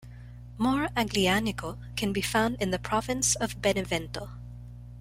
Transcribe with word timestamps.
More 0.57 0.87
Aglianico 0.97 1.77
can 1.95 2.11
be 2.11 2.21
found 2.23 2.55
in 2.59 2.71
the 2.71 2.79
province 2.79 3.35
of 3.35 3.61
Benevento. 3.61 4.31